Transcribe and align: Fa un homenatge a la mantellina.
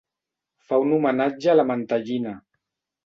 Fa 0.69 0.79
un 0.85 0.95
homenatge 0.97 1.51
a 1.53 1.55
la 1.59 1.67
mantellina. 1.73 2.33